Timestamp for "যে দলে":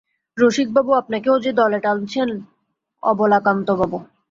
1.39-1.79